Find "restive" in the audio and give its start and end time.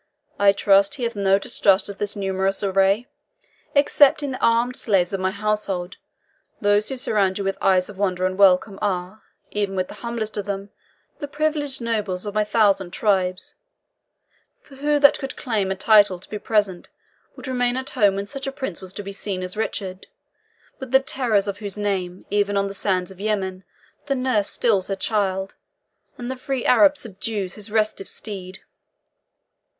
27.69-28.09